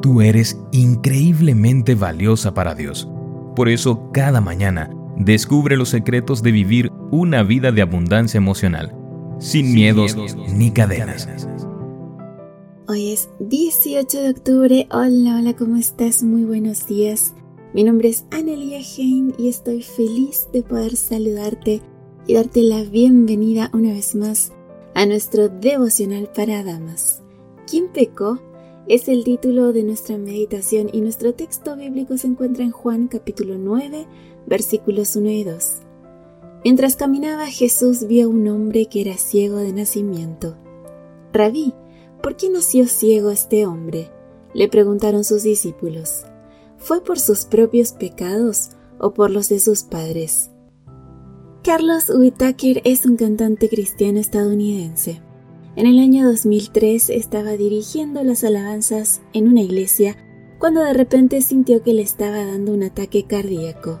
Tú 0.00 0.20
eres 0.20 0.60
increíblemente 0.70 1.96
valiosa 1.96 2.54
para 2.54 2.74
Dios. 2.74 3.08
Por 3.56 3.68
eso, 3.68 4.10
cada 4.12 4.40
mañana, 4.40 4.90
descubre 5.16 5.76
los 5.76 5.88
secretos 5.88 6.42
de 6.42 6.52
vivir 6.52 6.92
una 7.10 7.42
vida 7.42 7.72
de 7.72 7.82
abundancia 7.82 8.38
emocional, 8.38 8.94
sin, 9.40 9.74
miedos, 9.74 10.16
ni 10.54 10.70
cadenas. 10.70 11.28
Hoy 12.86 13.12
es 13.12 13.28
18 13.40 14.20
de 14.20 14.30
octubre. 14.30 14.88
Hola, 14.92 15.38
hola, 15.38 15.56
¿cómo 15.56 15.76
estás? 15.76 16.22
Muy 16.22 16.44
buenos 16.44 16.86
días. 16.86 17.34
Mi 17.74 17.82
nombre 17.82 18.08
es 18.08 18.24
Anelia 18.30 18.78
Hein 18.78 19.34
y 19.36 19.48
estoy 19.48 19.82
feliz 19.82 20.48
de 20.52 20.62
poder 20.62 20.96
saludarte 20.96 21.82
y 22.26 22.34
darte 22.34 22.62
la 22.62 22.82
bienvenida 22.84 23.68
una 23.74 23.92
vez 23.92 24.14
más 24.14 24.52
a 24.94 25.06
nuestro 25.06 25.48
devocional 25.48 26.30
para 26.34 26.62
damas. 26.62 27.22
¿Quién 27.68 27.88
pecó? 27.88 28.40
Es 28.86 29.08
el 29.08 29.24
título 29.24 29.72
de 29.72 29.82
nuestra 29.82 30.16
meditación 30.16 30.88
y 30.92 31.00
nuestro 31.00 31.34
texto 31.34 31.76
bíblico 31.76 32.16
se 32.16 32.26
encuentra 32.26 32.64
en 32.64 32.70
Juan 32.70 33.08
capítulo 33.08 33.58
9, 33.58 34.06
versículos 34.46 35.16
1 35.16 35.30
y 35.30 35.44
2. 35.44 35.80
Mientras 36.64 36.96
caminaba 36.96 37.46
Jesús 37.46 38.06
vio 38.06 38.26
a 38.26 38.28
un 38.28 38.48
hombre 38.48 38.86
que 38.86 39.02
era 39.02 39.16
ciego 39.16 39.56
de 39.56 39.72
nacimiento. 39.72 40.56
Rabí, 41.32 41.74
¿por 42.22 42.36
qué 42.36 42.48
nació 42.48 42.86
ciego 42.86 43.30
este 43.30 43.66
hombre? 43.66 44.10
le 44.54 44.68
preguntaron 44.68 45.24
sus 45.24 45.42
discípulos. 45.42 46.24
¿Fue 46.78 47.02
por 47.02 47.18
sus 47.18 47.44
propios 47.44 47.92
pecados 47.92 48.70
o 48.98 49.12
por 49.12 49.30
los 49.30 49.48
de 49.48 49.60
sus 49.60 49.82
padres? 49.82 50.50
Carlos 51.62 52.08
Whitaker 52.08 52.80
es 52.84 53.04
un 53.04 53.16
cantante 53.16 53.68
cristiano 53.68 54.18
estadounidense. 54.18 55.20
En 55.78 55.86
el 55.86 56.00
año 56.00 56.26
2003 56.26 57.08
estaba 57.08 57.52
dirigiendo 57.52 58.24
las 58.24 58.42
alabanzas 58.42 59.22
en 59.32 59.46
una 59.46 59.60
iglesia 59.60 60.16
cuando 60.58 60.82
de 60.82 60.92
repente 60.92 61.40
sintió 61.40 61.84
que 61.84 61.94
le 61.94 62.02
estaba 62.02 62.44
dando 62.44 62.72
un 62.72 62.82
ataque 62.82 63.26
cardíaco. 63.28 64.00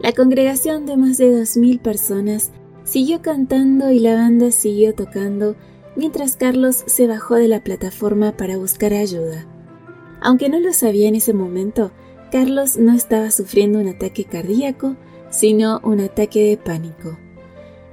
La 0.00 0.12
congregación 0.12 0.86
de 0.86 0.96
más 0.96 1.18
de 1.18 1.30
2.000 1.30 1.82
personas 1.82 2.50
siguió 2.84 3.20
cantando 3.20 3.90
y 3.90 3.98
la 3.98 4.14
banda 4.14 4.52
siguió 4.52 4.94
tocando 4.94 5.54
mientras 5.96 6.36
Carlos 6.36 6.82
se 6.86 7.06
bajó 7.06 7.34
de 7.34 7.48
la 7.48 7.62
plataforma 7.62 8.34
para 8.34 8.56
buscar 8.56 8.94
ayuda. 8.94 9.46
Aunque 10.22 10.48
no 10.48 10.60
lo 10.60 10.72
sabía 10.72 11.08
en 11.08 11.16
ese 11.16 11.34
momento, 11.34 11.92
Carlos 12.30 12.78
no 12.78 12.94
estaba 12.94 13.30
sufriendo 13.30 13.80
un 13.80 13.88
ataque 13.88 14.24
cardíaco, 14.24 14.96
sino 15.28 15.78
un 15.84 16.00
ataque 16.00 16.48
de 16.48 16.56
pánico. 16.56 17.18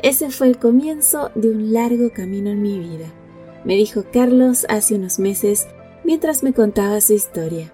Ese 0.02 0.30
fue 0.32 0.48
el 0.48 0.58
comienzo 0.58 1.32
de 1.36 1.50
un 1.50 1.74
largo 1.74 2.12
camino 2.12 2.50
en 2.50 2.62
mi 2.62 2.80
vida, 2.80 3.14
me 3.66 3.76
dijo 3.76 4.06
Carlos 4.12 4.66
hace 4.70 4.96
unos 4.96 5.20
meses 5.20 5.68
mientras 6.06 6.44
me 6.44 6.54
contaba 6.54 7.02
su 7.02 7.14
historia. 7.14 7.74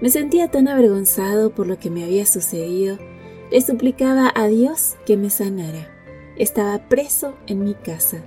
Me 0.00 0.10
sentía 0.10 0.50
tan 0.50 0.66
avergonzado 0.66 1.54
por 1.54 1.68
lo 1.68 1.78
que 1.78 1.90
me 1.90 2.04
había 2.04 2.26
sucedido, 2.26 2.98
le 3.50 3.60
suplicaba 3.60 4.32
a 4.34 4.48
Dios 4.48 4.96
que 5.06 5.16
me 5.16 5.30
sanara. 5.30 5.88
Estaba 6.36 6.88
preso 6.88 7.34
en 7.46 7.62
mi 7.62 7.74
casa. 7.74 8.24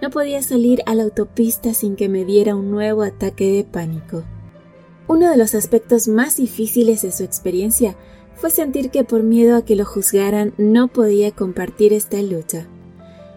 No 0.00 0.10
podía 0.10 0.42
salir 0.42 0.82
a 0.86 0.94
la 0.94 1.02
autopista 1.02 1.74
sin 1.74 1.96
que 1.96 2.08
me 2.08 2.24
diera 2.24 2.54
un 2.54 2.70
nuevo 2.70 3.02
ataque 3.02 3.52
de 3.52 3.64
pánico. 3.64 4.22
Uno 5.08 5.28
de 5.28 5.36
los 5.36 5.56
aspectos 5.56 6.06
más 6.06 6.36
difíciles 6.36 7.02
de 7.02 7.10
su 7.10 7.24
experiencia 7.24 7.96
fue 8.38 8.50
sentir 8.50 8.90
que 8.90 9.04
por 9.04 9.22
miedo 9.22 9.56
a 9.56 9.64
que 9.64 9.76
lo 9.76 9.84
juzgaran 9.84 10.54
no 10.58 10.88
podía 10.88 11.32
compartir 11.32 11.92
esta 11.92 12.22
lucha. 12.22 12.68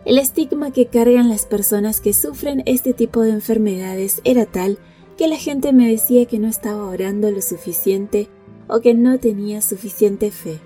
El 0.06 0.20
estigma 0.20 0.72
que 0.72 0.88
cargan 0.88 1.30
las 1.30 1.46
personas 1.46 2.02
que 2.02 2.14
sufren 2.14 2.64
este 2.66 2.94
tipo 2.94 3.22
de 3.22 3.32
enfermedades 3.32 4.22
era 4.24 4.46
tal 4.46 4.78
que 5.18 5.28
la 5.28 5.38
gente 5.38 5.74
me 5.74 5.90
decía 5.90 6.26
que 6.26 6.40
no 6.40 6.48
estaba 6.48 6.86
orando 6.86 7.32
lo 7.32 7.42
suficiente 7.42 8.30
o 8.68 8.80
que 8.80 8.94
no 8.94 9.20
tenía 9.20 9.62
suficiente 9.62 10.32
fe. 10.32 10.60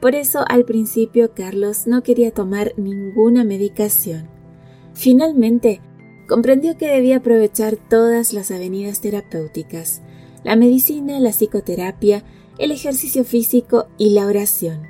Por 0.00 0.14
eso 0.14 0.44
al 0.48 0.64
principio 0.64 1.32
Carlos 1.34 1.86
no 1.86 2.02
quería 2.02 2.30
tomar 2.30 2.72
ninguna 2.76 3.44
medicación. 3.44 4.28
Finalmente, 4.94 5.80
comprendió 6.26 6.76
que 6.76 6.88
debía 6.88 7.18
aprovechar 7.18 7.76
todas 7.76 8.32
las 8.32 8.50
avenidas 8.50 9.00
terapéuticas, 9.00 10.02
la 10.44 10.56
medicina, 10.56 11.18
la 11.20 11.30
psicoterapia 11.30 12.24
el 12.58 12.72
ejercicio 12.72 13.24
físico 13.24 13.88
y 13.96 14.10
la 14.10 14.26
oración. 14.26 14.82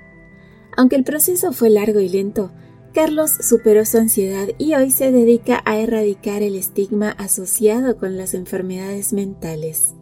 Aunque 0.76 0.96
el 0.96 1.04
proceso 1.04 1.52
fue 1.52 1.70
largo 1.70 2.00
y 2.00 2.08
lento, 2.08 2.50
Carlos 2.94 3.30
superó 3.40 3.84
su 3.84 3.98
ansiedad 3.98 4.48
y 4.58 4.74
hoy 4.74 4.90
se 4.90 5.12
dedica 5.12 5.62
a 5.64 5.78
erradicar 5.78 6.42
el 6.42 6.56
estigma 6.56 7.10
asociado 7.10 7.96
con 7.96 8.16
las 8.16 8.34
enfermedades 8.34 9.12
mentales. 9.12 9.94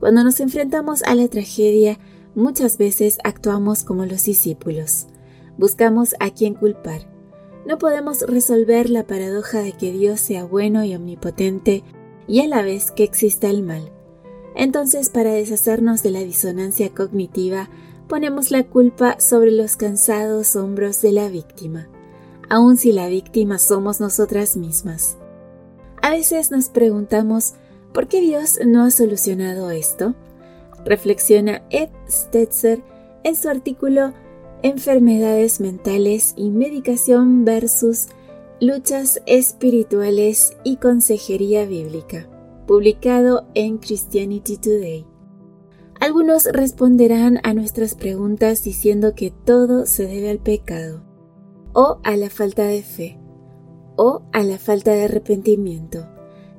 Cuando 0.00 0.24
nos 0.24 0.40
enfrentamos 0.40 1.02
a 1.04 1.14
la 1.14 1.28
tragedia, 1.28 1.98
muchas 2.34 2.78
veces 2.78 3.18
actuamos 3.24 3.84
como 3.84 4.06
los 4.06 4.24
discípulos. 4.24 5.06
Buscamos 5.56 6.14
a 6.18 6.30
quién 6.30 6.54
culpar. 6.54 7.08
No 7.66 7.78
podemos 7.78 8.22
resolver 8.22 8.90
la 8.90 9.06
paradoja 9.06 9.60
de 9.60 9.72
que 9.72 9.92
Dios 9.92 10.20
sea 10.20 10.44
bueno 10.44 10.84
y 10.84 10.94
omnipotente 10.94 11.84
y 12.26 12.40
a 12.40 12.48
la 12.48 12.62
vez 12.62 12.90
que 12.90 13.04
exista 13.04 13.48
el 13.48 13.62
mal. 13.62 13.93
Entonces, 14.54 15.08
para 15.08 15.32
deshacernos 15.32 16.02
de 16.02 16.10
la 16.10 16.20
disonancia 16.20 16.90
cognitiva, 16.90 17.68
ponemos 18.08 18.50
la 18.50 18.64
culpa 18.64 19.18
sobre 19.18 19.50
los 19.50 19.76
cansados 19.76 20.54
hombros 20.56 21.02
de 21.02 21.12
la 21.12 21.28
víctima, 21.28 21.88
aun 22.48 22.76
si 22.76 22.92
la 22.92 23.08
víctima 23.08 23.58
somos 23.58 24.00
nosotras 24.00 24.56
mismas. 24.56 25.16
A 26.02 26.10
veces 26.10 26.50
nos 26.50 26.68
preguntamos, 26.68 27.54
¿por 27.92 28.06
qué 28.06 28.20
Dios 28.20 28.58
no 28.64 28.84
ha 28.84 28.90
solucionado 28.90 29.70
esto? 29.70 30.14
Reflexiona 30.84 31.62
Ed 31.70 31.88
Stetzer 32.08 32.82
en 33.24 33.36
su 33.36 33.48
artículo 33.48 34.12
Enfermedades 34.62 35.60
mentales 35.60 36.32
y 36.36 36.48
medicación 36.48 37.44
versus 37.44 38.06
luchas 38.60 39.20
espirituales 39.26 40.56
y 40.64 40.76
consejería 40.76 41.66
bíblica 41.66 42.26
publicado 42.66 43.46
en 43.54 43.78
Christianity 43.78 44.56
Today. 44.56 45.06
Algunos 46.00 46.46
responderán 46.46 47.40
a 47.44 47.54
nuestras 47.54 47.94
preguntas 47.94 48.62
diciendo 48.62 49.14
que 49.14 49.30
todo 49.30 49.86
se 49.86 50.06
debe 50.06 50.30
al 50.30 50.38
pecado, 50.38 51.02
o 51.72 51.98
a 52.02 52.16
la 52.16 52.30
falta 52.30 52.64
de 52.64 52.82
fe, 52.82 53.18
o 53.96 54.22
a 54.32 54.42
la 54.42 54.58
falta 54.58 54.92
de 54.92 55.04
arrepentimiento. 55.04 56.08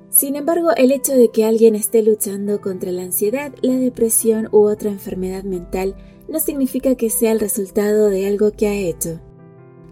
Sin 0.09 0.35
embargo, 0.35 0.69
el 0.77 0.91
hecho 0.91 1.13
de 1.13 1.29
que 1.29 1.43
alguien 1.43 1.75
esté 1.75 2.01
luchando 2.01 2.61
contra 2.61 2.91
la 2.91 3.03
ansiedad, 3.03 3.53
la 3.61 3.75
depresión 3.75 4.47
u 4.51 4.67
otra 4.67 4.89
enfermedad 4.89 5.43
mental 5.43 5.95
no 6.29 6.39
significa 6.39 6.95
que 6.95 7.09
sea 7.09 7.31
el 7.31 7.39
resultado 7.39 8.09
de 8.09 8.25
algo 8.25 8.51
que 8.51 8.67
ha 8.67 8.73
hecho. 8.73 9.19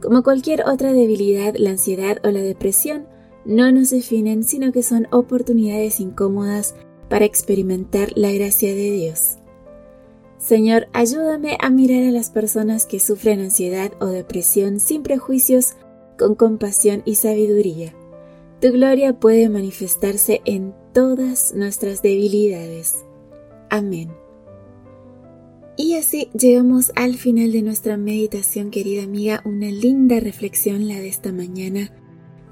Como 0.01 0.23
cualquier 0.23 0.65
otra 0.67 0.93
debilidad, 0.93 1.55
la 1.57 1.71
ansiedad 1.71 2.17
o 2.23 2.29
la 2.29 2.41
depresión 2.41 3.07
no 3.45 3.71
nos 3.71 3.89
definen, 3.89 4.43
sino 4.43 4.71
que 4.71 4.83
son 4.83 5.07
oportunidades 5.11 5.99
incómodas 5.99 6.75
para 7.09 7.25
experimentar 7.25 8.11
la 8.15 8.31
gracia 8.31 8.73
de 8.73 8.91
Dios. 8.91 9.37
Señor, 10.37 10.87
ayúdame 10.93 11.57
a 11.61 11.69
mirar 11.69 12.03
a 12.03 12.11
las 12.11 12.29
personas 12.29 12.85
que 12.85 12.99
sufren 12.99 13.39
ansiedad 13.39 13.93
o 13.99 14.07
depresión 14.07 14.79
sin 14.79 15.03
prejuicios, 15.03 15.75
con 16.17 16.35
compasión 16.35 17.01
y 17.05 17.15
sabiduría. 17.15 17.93
Tu 18.59 18.71
gloria 18.71 19.19
puede 19.19 19.49
manifestarse 19.49 20.41
en 20.45 20.73
todas 20.93 21.53
nuestras 21.53 22.01
debilidades. 22.01 23.03
Amén. 23.69 24.11
Y 25.75 25.95
así 25.95 26.29
llegamos 26.37 26.91
al 26.95 27.15
final 27.15 27.51
de 27.51 27.61
nuestra 27.61 27.97
meditación, 27.97 28.69
querida 28.69 29.03
amiga, 29.03 29.41
una 29.43 29.67
linda 29.67 30.19
reflexión 30.19 30.87
la 30.87 30.95
de 30.95 31.07
esta 31.07 31.31
mañana 31.31 31.91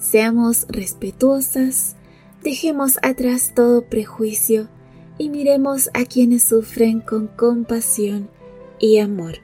Seamos 0.01 0.65
respetuosas, 0.67 1.95
dejemos 2.43 2.97
atrás 3.03 3.53
todo 3.53 3.85
prejuicio 3.85 4.67
y 5.19 5.29
miremos 5.29 5.91
a 5.93 6.05
quienes 6.05 6.43
sufren 6.43 7.01
con 7.01 7.27
compasión 7.27 8.27
y 8.79 8.97
amor. 8.97 9.35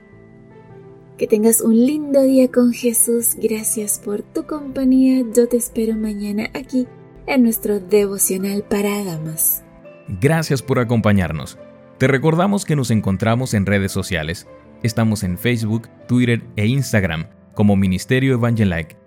Que 1.16 1.28
tengas 1.28 1.62
un 1.62 1.76
lindo 1.86 2.24
día 2.24 2.52
con 2.52 2.74
Jesús. 2.74 3.36
Gracias 3.40 4.02
por 4.04 4.24
tu 4.24 4.48
compañía. 4.48 5.24
Yo 5.32 5.48
te 5.48 5.58
espero 5.58 5.96
mañana 5.96 6.50
aquí 6.56 6.88
en 7.28 7.44
nuestro 7.44 7.80
devocional 7.80 8.64
para 8.64 9.04
damas. 9.04 9.64
Gracias 10.08 10.64
por 10.64 10.80
acompañarnos. 10.80 11.60
Te 12.00 12.08
recordamos 12.08 12.66
que 12.66 12.76
nos 12.76 12.90
encontramos 12.90 13.54
en 13.54 13.68
redes 13.68 13.92
sociales. 13.92 14.48
Estamos 14.82 15.22
en 15.22 15.38
Facebook, 15.38 15.88
Twitter 16.08 16.42
e 16.56 16.66
Instagram 16.66 17.28
como 17.54 17.76
Ministerio 17.76 18.34
Evangelike 18.34 19.07